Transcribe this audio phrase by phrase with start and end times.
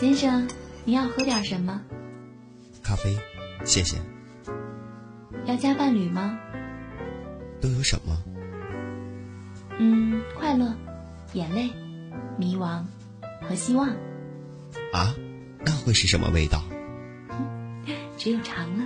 [0.00, 0.48] 先生，
[0.84, 1.80] 你要喝点什么？
[2.82, 3.16] 咖啡，
[3.64, 3.96] 谢谢。
[5.44, 6.38] 要加伴侣吗？
[7.60, 8.16] 都有什么？
[9.78, 10.74] 嗯，快乐、
[11.32, 11.70] 眼泪、
[12.38, 12.84] 迷茫
[13.42, 13.88] 和希望。
[14.92, 15.14] 啊，
[15.64, 16.62] 那会是什么味道？
[18.16, 18.84] 只有尝了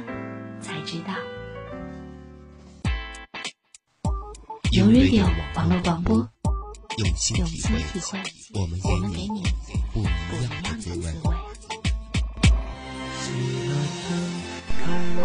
[0.60, 1.14] 才知道。
[4.86, 5.26] 有 radio
[5.56, 6.16] 网络广播，
[6.98, 7.60] 用心体
[7.98, 8.20] 会
[8.54, 8.88] 我们给
[9.26, 9.42] 你
[9.92, 11.06] 不不一样的的滋味。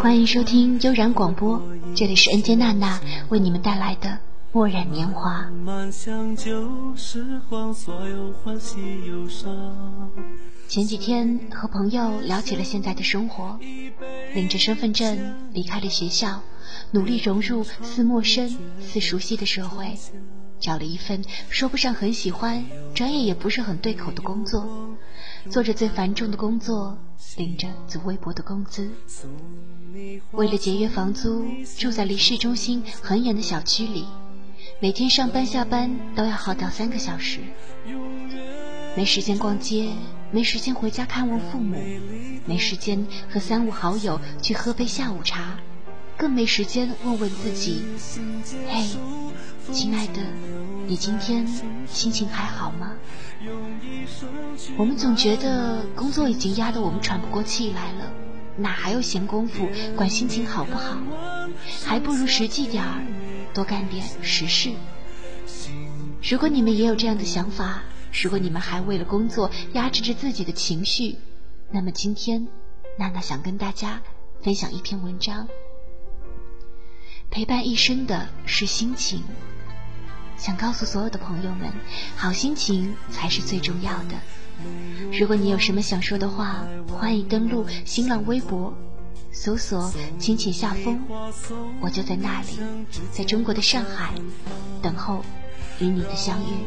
[0.01, 1.61] 欢迎收听悠然广播，
[1.95, 2.99] 这里是恩杰娜娜
[3.29, 4.09] 为你们带来的
[4.51, 5.45] 《墨染年华》。
[10.67, 13.59] 前几天和朋友聊起了现在的生活，
[14.33, 16.41] 领着身份证离开了学校，
[16.91, 19.97] 努力融入似陌生似熟悉的社会，
[20.59, 24.95] 找了一份说不上很喜欢，专业也不是很对口的工作，
[25.49, 26.97] 做着最繁重的工作，
[27.37, 28.89] 领着最微薄的工资。
[30.31, 31.45] 为了节约房租，
[31.77, 34.05] 住在离市中心很远的小区里，
[34.79, 37.39] 每天上班下班都要耗掉三个小时。
[38.95, 39.89] 没时间逛街，
[40.31, 41.77] 没时间回家看望父母，
[42.45, 45.57] 没时间和三五好友去喝杯下午茶，
[46.21, 47.81] 更没时间问问自己：
[48.69, 48.85] 嘿，
[49.71, 50.21] 亲爱的，
[50.85, 51.47] 你今天
[51.87, 52.93] 心情还好吗？
[54.77, 58.13] 我们总觉得工作已经压得我们喘不过气来了，
[58.55, 60.95] 哪还有闲工夫管心情好不好？
[61.83, 63.03] 还不如实际点儿，
[63.51, 64.69] 多干点实事。
[66.21, 67.81] 如果你们也有这样的想法，
[68.21, 71.15] 如果你们还为了工作压制着自己的情绪，
[71.71, 72.47] 那么今天
[72.99, 73.99] 娜娜想跟大家
[74.43, 75.47] 分享一篇文章。
[77.31, 79.23] 陪伴一生的是心情，
[80.35, 81.71] 想告诉所有的朋友们，
[82.17, 84.15] 好心情才是最重要的。
[85.17, 88.73] 如果你有什么想说的话，欢迎登录新浪微博，
[89.31, 91.01] 搜索“亲情下风”，
[91.79, 92.59] 我就在那里，
[93.13, 94.13] 在中国的上海，
[94.81, 95.23] 等候
[95.79, 96.65] 与你的相遇。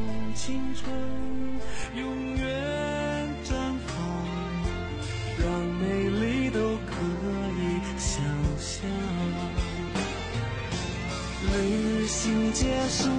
[12.24, 13.10] 情结束，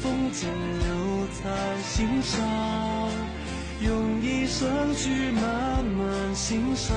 [0.00, 0.48] 风景
[0.78, 1.50] 留在
[1.82, 2.40] 心上，
[3.80, 6.96] 用一生去慢慢欣赏。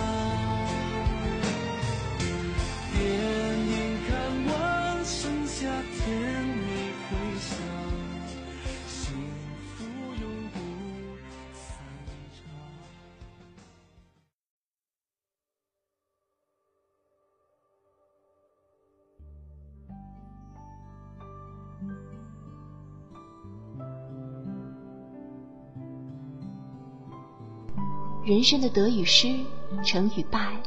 [28.28, 29.40] 人生的得与失，
[29.86, 30.62] 成与败，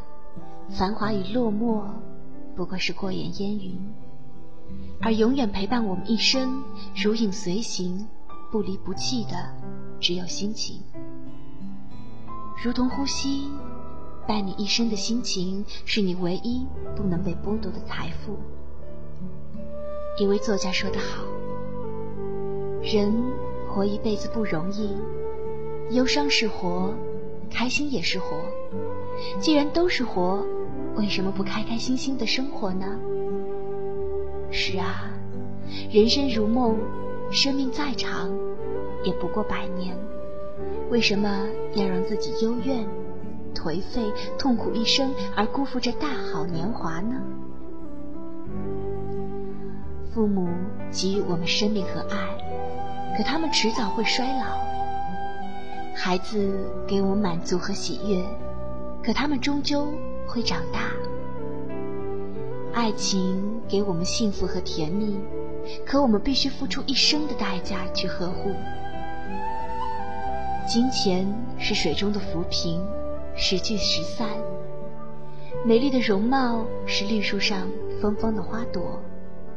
[0.71, 1.83] 繁华与落寞，
[2.57, 3.79] 不过是过眼烟云。
[5.03, 6.65] 而永远陪伴我们一生，
[6.97, 8.09] 如影随形，
[8.51, 9.55] 不离不弃的，
[10.01, 10.81] 只有心情。
[12.65, 13.51] 如同呼吸，
[14.27, 16.67] 伴你一生的心情，是你唯一
[16.97, 18.39] 不能被剥夺的财富。
[20.19, 21.25] 一位作家说得好
[22.83, 23.13] ：“人
[23.69, 24.97] 活一辈子不容易，
[25.91, 26.95] 忧伤是活，
[27.51, 28.37] 开心也是活。
[29.41, 30.45] 既然都是活，
[30.97, 32.87] 为什么不开开心心的生活呢？”
[34.51, 35.11] 是啊，
[35.93, 36.77] 人生如梦，
[37.31, 38.31] 生命再长，
[39.05, 39.97] 也不过百年。
[40.91, 42.85] 为什么要让自己幽怨、
[43.55, 44.03] 颓废、
[44.39, 47.23] 痛苦一生，而辜负这大好年华呢？
[50.13, 50.49] 父母
[50.91, 54.59] 给予我们生命和爱，可他们迟早会衰老；
[56.03, 56.51] 孩子
[56.87, 58.25] 给我们满足和喜悦，
[59.03, 59.87] 可他们终究
[60.27, 60.91] 会长大。
[62.73, 65.19] 爱情给我们幸福和甜蜜，
[65.85, 68.51] 可我们必须付出一生的代价去呵护。
[70.67, 71.27] 金钱
[71.59, 72.83] 是水中的浮萍，
[73.37, 74.27] 时聚时散；
[75.67, 77.69] 美丽的容貌是绿树上
[78.01, 78.99] 芬芳的花朵，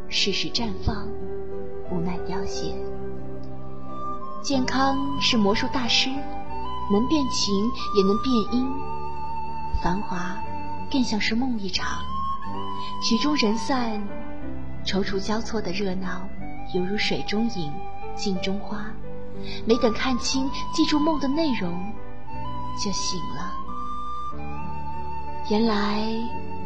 [0.09, 1.07] 适时绽放，
[1.89, 2.73] 无奈凋谢。
[4.43, 6.09] 健康是魔术大师，
[6.91, 7.55] 能变晴
[7.95, 8.69] 也能变阴。
[9.81, 10.35] 繁华
[10.91, 12.01] 更像是梦一场。
[13.01, 14.05] 曲终人散，
[14.85, 16.27] 踌躇交错的热闹，
[16.73, 17.71] 犹如水中影，
[18.15, 18.85] 镜中花。
[19.65, 21.93] 没等看清，记住梦的内容，
[22.83, 23.53] 就醒了。
[25.49, 26.03] 原来，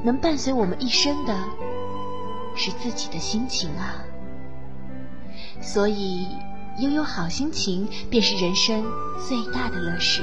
[0.03, 1.37] 能伴随我们一生的，
[2.55, 4.01] 是自己的心情啊。
[5.61, 6.27] 所以，
[6.79, 8.85] 拥有好心情便是人生
[9.27, 10.21] 最大的乐事，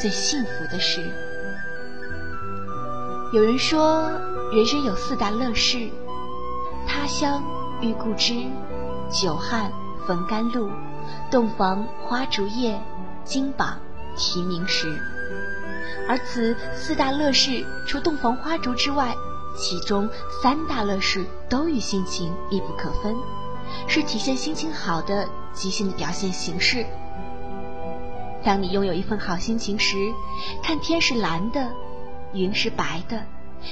[0.00, 1.02] 最幸福的事。
[3.32, 4.08] 有人说，
[4.52, 5.90] 人生有四大乐事：
[6.86, 7.42] 他乡
[7.80, 8.34] 遇故知，
[9.10, 9.72] 久旱
[10.06, 10.70] 逢甘露，
[11.28, 12.80] 洞房花烛夜，
[13.24, 13.80] 金榜
[14.16, 14.86] 题名时。
[16.08, 19.12] 而此四大乐事，除洞房花烛之外，
[19.58, 20.08] 其中
[20.40, 23.16] 三大乐事都与心情密不可分，
[23.88, 26.86] 是体现心情好的即兴的表现形式。
[28.44, 29.96] 当你拥有一份好心情时，
[30.62, 31.68] 看天是蓝的。
[32.32, 33.24] 云是白的，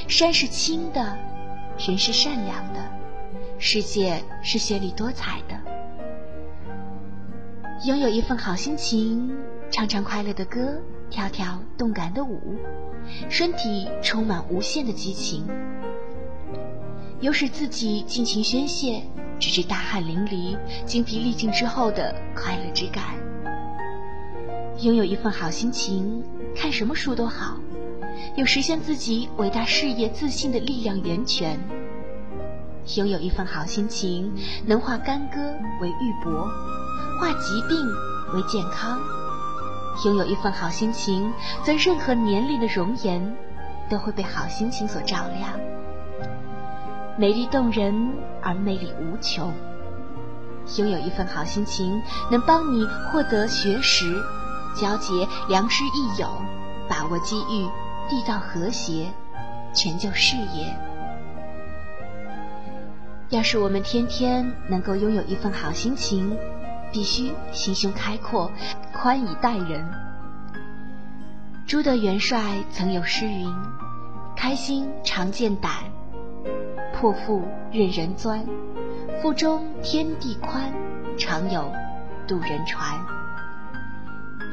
[0.09, 1.19] 山是青的，
[1.77, 2.81] 人是善良的，
[3.59, 5.61] 世界是绚丽多彩的。
[7.85, 9.31] 拥有一份好心情，
[9.71, 10.81] 唱唱快乐的歌，
[11.11, 12.57] 跳跳动感的舞，
[13.29, 15.47] 身体充满无限的激情，
[17.21, 19.03] 有使自己尽情宣泄，
[19.39, 23.05] 直至大汗淋漓、精疲力尽之后的快乐之感。
[24.81, 26.23] 拥有一份好心情，
[26.57, 27.57] 看什么书都好。
[28.37, 31.59] 有实现自己伟大事业自信的力量源泉，
[32.97, 34.33] 拥有一份好心情，
[34.67, 35.41] 能化干戈
[35.81, 36.49] 为玉帛，
[37.21, 37.77] 化疾病
[38.35, 39.01] 为健康。
[40.05, 41.33] 拥有一份好心情，
[41.63, 43.37] 则任何年龄的容颜
[43.89, 45.53] 都会被好心情所照亮，
[47.19, 48.13] 美丽动人
[48.43, 49.53] 而魅力无穷。
[50.77, 54.23] 拥有一份好心情，能帮你获得学识，
[54.75, 56.29] 交结良师益友，
[56.89, 57.69] 把握机遇。
[58.07, 59.11] 缔造和谐，
[59.73, 60.77] 成就事业。
[63.31, 66.37] 要是我们天天能够拥有一份好心情，
[66.93, 68.53] 必须心胸开阔，
[68.93, 69.91] 宽以待人。
[71.67, 73.51] 朱德元帅曾有诗云
[74.37, 75.73] ：“开心常见胆，
[77.05, 78.43] 破腹任人钻。
[79.21, 80.73] 腹中天地宽，
[81.19, 81.71] 常有
[82.27, 82.99] 渡人船。”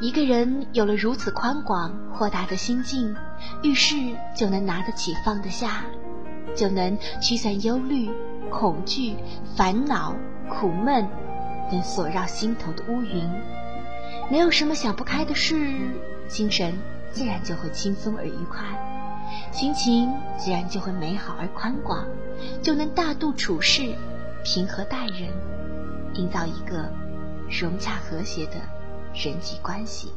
[0.02, 3.16] 一个人有了如此宽广豁达的心境，
[3.62, 3.96] 遇事
[4.36, 5.82] 就能拿得起放得下，
[6.54, 8.10] 就能驱散忧虑、
[8.50, 9.16] 恐惧、
[9.56, 10.14] 烦恼、
[10.50, 11.08] 苦闷
[11.70, 13.26] 等所绕心头的乌云。
[14.30, 15.74] 没有什么想不开的事，
[16.28, 16.74] 精神
[17.12, 18.66] 自然就会轻松而愉快，
[19.50, 22.06] 心情自然就会美好而宽广，
[22.62, 23.94] 就能大度处事、
[24.44, 25.30] 平和待人，
[26.14, 26.90] 营造一个
[27.48, 28.56] 融洽和谐的。
[29.14, 30.10] 人际关系。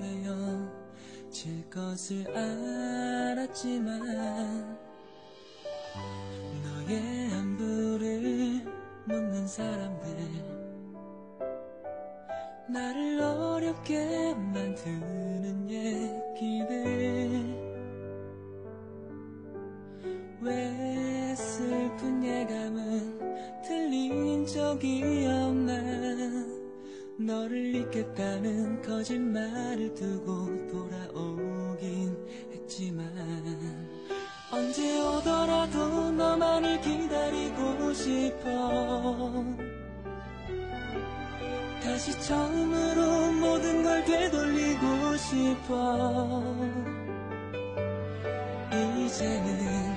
[0.00, 4.00] 헤어질 것을 알았지만
[6.64, 8.64] 너의 안부를
[9.04, 10.08] 묻는 사람들
[12.70, 17.07] 나를 어렵게 만드는 얘기들
[24.78, 25.74] 적이 없나.
[27.18, 32.16] 너를 잊겠다는 거짓말을 두고 돌아오긴
[32.52, 33.04] 했지만
[34.52, 39.44] 언제 오더라도 너만을 기다리고 싶어.
[41.82, 46.44] 다시 처음으로 모든 걸 되돌리고 싶어.
[48.96, 49.96] 이제는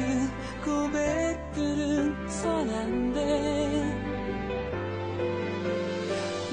[0.00, 3.20] 그 고백들은 선한데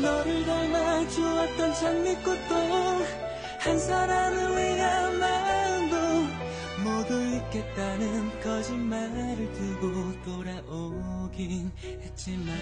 [0.01, 2.56] 너를 닮아 주었던 장미꽃도
[3.60, 5.96] 한 사람을 위한 마음도
[6.84, 12.56] 모두 있겠다는 거짓말을 두고 돌아오긴 했지만.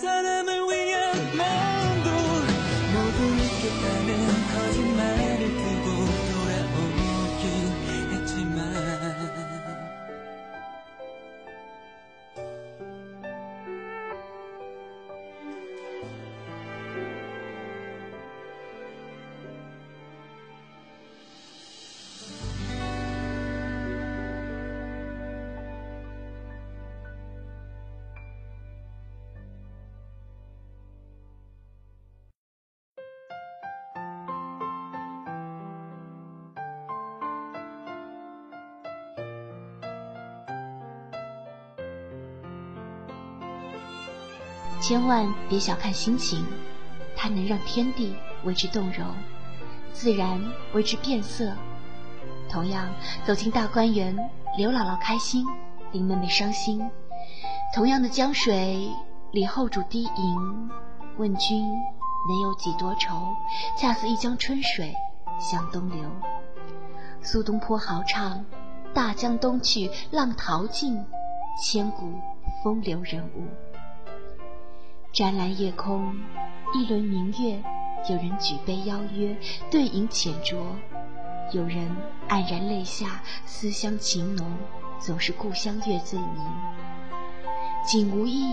[0.00, 0.37] سلام
[44.80, 46.46] 千万别小看心情，
[47.16, 49.06] 它能让天地为之动容，
[49.92, 50.40] 自然
[50.72, 51.52] 为之变色。
[52.48, 52.88] 同样，
[53.26, 54.16] 走进大观园，
[54.56, 55.44] 刘姥姥开心，
[55.92, 56.88] 林妹妹伤心。
[57.74, 58.88] 同样的江水，
[59.32, 60.70] 李后主低吟，
[61.16, 61.60] 问君
[62.28, 63.34] 能有几多愁？
[63.76, 64.94] 恰似一江春水
[65.38, 66.08] 向东流。
[67.20, 68.44] 苏东坡豪唱
[68.94, 71.04] ：“大江东去，浪淘尽，
[71.62, 72.14] 千古
[72.62, 73.44] 风流人物。”
[75.10, 76.14] 湛蓝夜空，
[76.74, 77.60] 一轮明月，
[78.10, 79.34] 有人举杯邀约，
[79.70, 80.56] 对影浅酌；
[81.50, 81.96] 有人
[82.28, 84.46] 黯然泪下，思乡情浓，
[85.00, 86.38] 总是故乡月最明。
[87.84, 88.52] 景无意，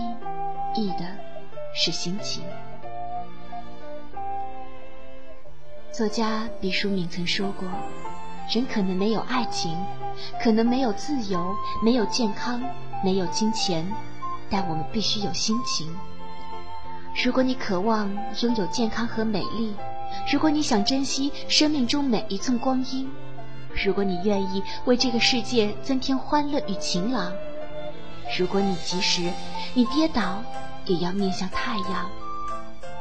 [0.74, 1.04] 意的
[1.74, 2.42] 是心情。
[5.92, 7.68] 作家毕淑敏曾说过
[8.50, 9.76] ：“人可能没有爱情，
[10.42, 12.60] 可能没有自由，没有健康，
[13.04, 13.86] 没有金钱，
[14.50, 15.94] 但我们必须有心情。”
[17.24, 18.10] 如果你渴望
[18.42, 19.74] 拥有健康和美丽，
[20.30, 23.10] 如果你想珍惜生命中每一寸光阴，
[23.84, 27.32] 如果你愿意为这个世界增添欢乐与晴朗，
[28.38, 29.32] 如果你即使
[29.72, 30.42] 你跌倒
[30.84, 32.10] 也要面向太阳，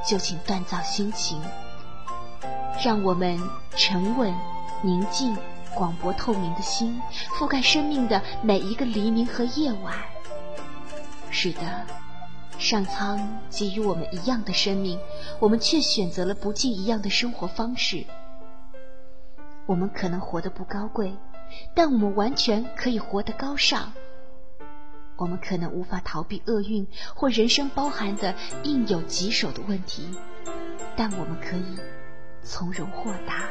[0.08, 1.42] 就请锻造心情，
[2.84, 3.38] 让我们
[3.76, 4.34] 沉稳、
[4.82, 5.38] 宁静、
[5.76, 7.02] 广博、透明的心
[7.38, 9.94] 覆盖生命的每一个黎明和夜晚。
[11.30, 12.05] 是的。
[12.58, 15.00] 上苍给予我们一样的生命，
[15.40, 18.06] 我们却选择了不尽一样的生活方式。
[19.66, 21.14] 我们可能活得不高贵，
[21.74, 23.92] 但我们完全可以活得高尚。
[25.18, 30.10] 我们可能无法逃避厄运或人生包含的应有棘手的问题，
[30.96, 31.80] 但我们可以
[32.44, 33.48] 从容豁达。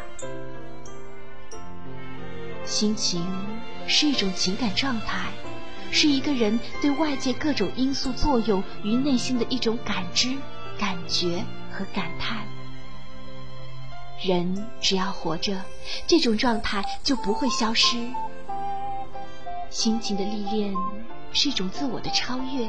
[2.65, 3.27] 心情
[3.87, 5.29] 是一种情感状态。
[5.95, 10.37] 是一个人对外界各种因素作用于内心的一种感知、
[10.77, 12.45] 感觉和感叹。
[14.21, 15.63] 人只要活着，
[16.09, 17.97] 这种状态就不会消失。
[19.71, 20.75] 心情的历练
[21.33, 22.69] 是一种自我的超越，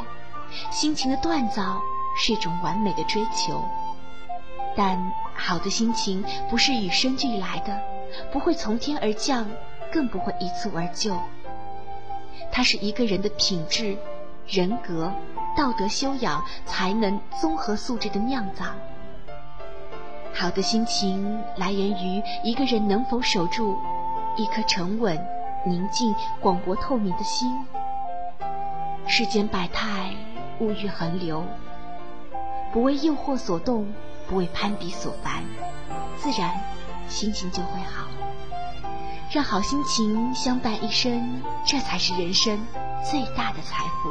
[0.70, 1.82] 心情的锻造
[2.16, 3.66] 是一种完美的追求。
[4.78, 7.82] 但好的心情不是与生俱来的，
[8.32, 9.50] 不会从天而降，
[9.92, 11.20] 更不会一蹴而就。
[12.52, 13.98] 它是一个人的品质、
[14.48, 15.12] 人格、
[15.58, 18.66] 道德修养、才能综合素质的酿造。
[20.34, 23.78] 好的心情来源于一个人能否守住
[24.36, 25.18] 一颗沉稳、
[25.66, 27.66] 宁静、广博、透明的心。
[29.08, 30.14] 世间百态，
[30.60, 31.46] 物欲横流，
[32.74, 33.94] 不为诱惑所动，
[34.28, 35.44] 不为攀比所烦，
[36.18, 36.60] 自然
[37.08, 38.08] 心情就会好。
[39.36, 42.58] 让好心情相伴一生，这才是人生
[43.04, 44.10] 最大的财富。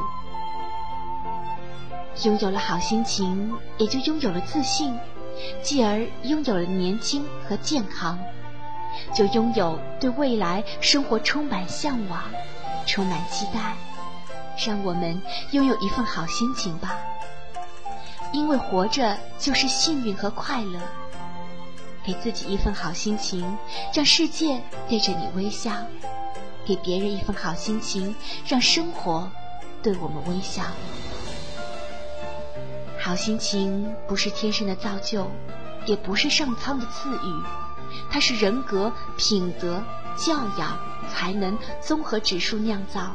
[2.29, 4.95] 拥有了好心情，也就拥有了自信，
[5.63, 8.19] 继而拥有了年轻和健康，
[9.15, 12.21] 就拥有对未来生活充满向往、
[12.85, 13.73] 充满期待。
[14.59, 16.99] 让我们拥有一份好心情吧，
[18.31, 20.79] 因为活着就是幸运和快乐。
[22.05, 23.57] 给自己一份好心情，
[23.95, 25.73] 让世界对着你微笑；
[26.67, 28.15] 给别人一份好心情，
[28.47, 29.31] 让生活
[29.83, 30.63] 对我们微笑。
[33.01, 35.31] 好心情不是天生的造就，
[35.87, 37.43] 也不是上苍的赐予，
[38.11, 39.83] 它是人格、品德、
[40.17, 40.79] 教养、
[41.11, 43.15] 才能综合指数酿造。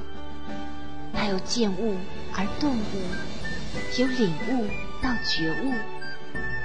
[1.14, 1.96] 它由见物
[2.36, 4.68] 而顿悟，由领悟
[5.02, 5.74] 到觉悟，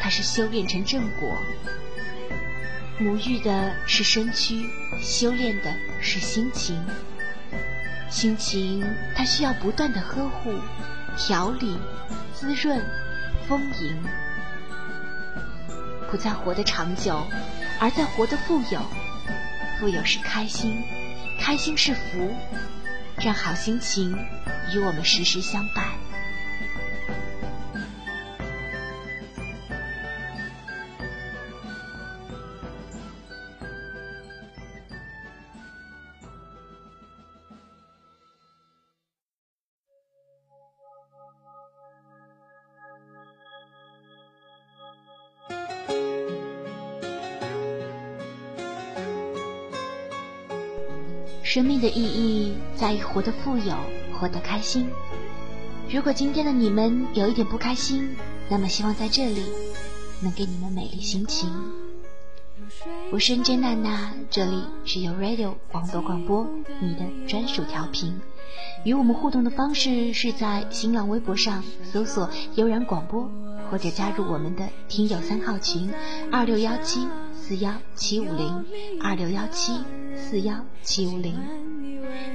[0.01, 1.29] 它是修炼成正果。
[3.01, 4.71] 沐浴的是身躯，
[5.01, 6.81] 修炼的是心情。
[8.09, 8.85] 心情
[9.17, 10.55] 它需要不断的呵护、
[11.17, 11.77] 调理、
[12.33, 12.81] 滋润、
[13.49, 14.01] 丰盈，
[16.09, 17.27] 不再活得长久，
[17.81, 18.81] 而在活得富有。
[19.81, 20.81] 富有是开心，
[21.41, 22.33] 开心是福，
[23.19, 24.17] 让好心情
[24.73, 25.85] 与我们时时相伴。
[51.55, 53.77] 生命的意义在于活得富有，
[54.19, 54.91] 活得开心。
[55.89, 58.17] 如果今天的你们有一点不开心，
[58.49, 59.45] 那么希望在这里
[60.21, 61.49] 能给你们美丽心情。
[63.13, 66.45] 我是 N J 娜娜，这里是由 Radio 网络广播
[66.81, 68.21] 你的专属调频。
[68.85, 73.31] 与我们互动的方式是在新浪微博上搜索“悠然广播”，
[73.71, 75.89] 或者加入我们的听友三号群
[76.33, 78.65] 二六幺七四幺七五零
[79.01, 79.73] 二六幺七
[80.25, 81.39] 四幺七五零。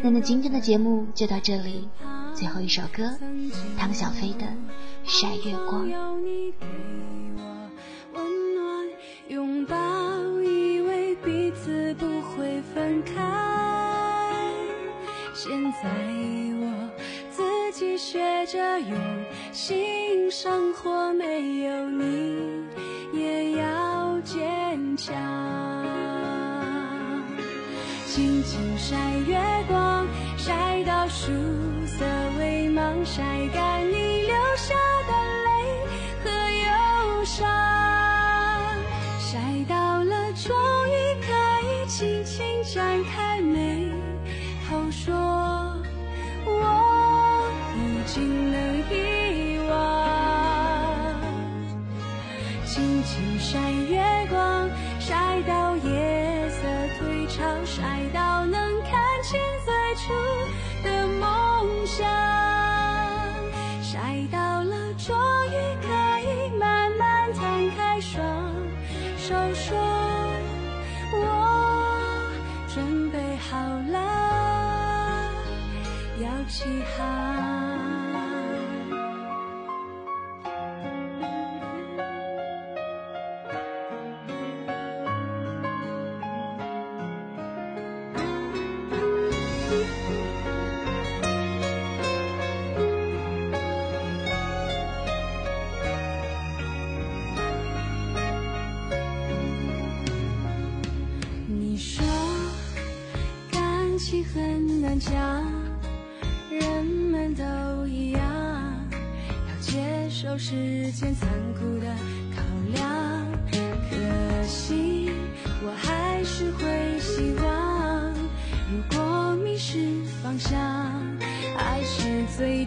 [0.03, 1.89] 那么今天的节目就到这里。
[2.35, 3.03] 最后一首歌，
[3.77, 4.45] 汤小飞的
[5.03, 5.87] 《晒月光》。
[9.27, 9.75] 拥抱，
[10.41, 13.13] 以为彼此不会分开。
[15.33, 15.89] 现在
[16.61, 16.89] 我
[17.31, 18.97] 自己学着用
[19.51, 22.37] 心生活，没有你
[23.13, 25.78] 也要坚强。
[28.89, 31.31] 晒月光，晒到树。
[31.85, 32.03] 色
[32.39, 33.21] 微茫，晒
[33.53, 34.73] 干你流下
[35.07, 35.13] 的
[35.45, 35.47] 泪
[36.23, 36.29] 和
[36.65, 37.47] 忧伤，
[39.19, 39.37] 晒
[39.69, 40.55] 到了，终
[40.87, 41.27] 于可
[41.67, 43.91] 以轻轻展开眉
[44.67, 45.13] 头说，
[76.49, 77.58] 起航。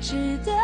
[0.03, 0.62] 值得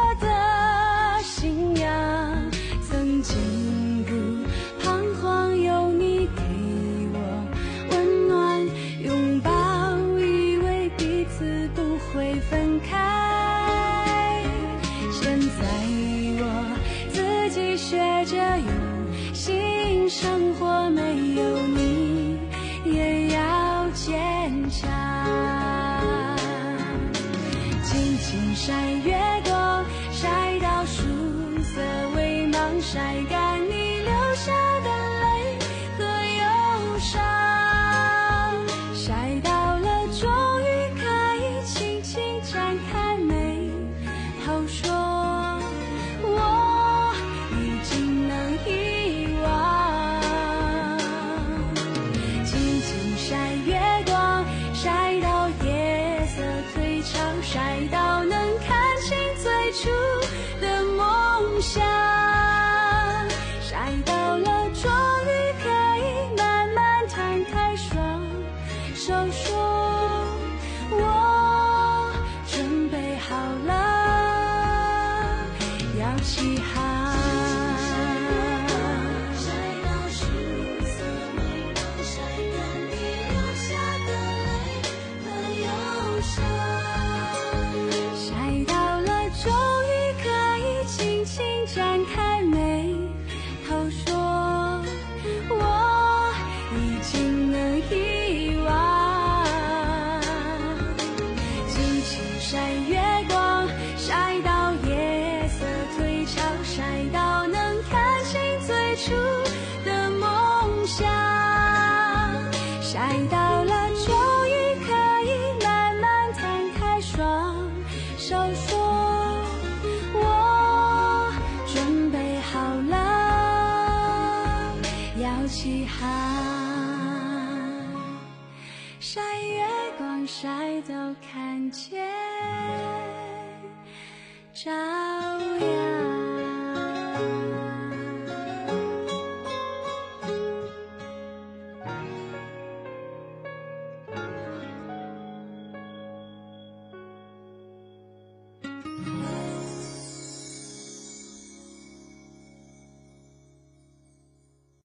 [76.20, 76.87] 起航。